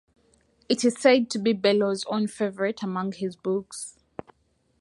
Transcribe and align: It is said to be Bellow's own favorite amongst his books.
It 0.67 0.83
is 0.83 0.95
said 0.99 1.29
to 1.29 1.37
be 1.37 1.53
Bellow's 1.53 2.05
own 2.05 2.25
favorite 2.25 2.81
amongst 2.81 3.19
his 3.19 3.35
books. 3.35 3.99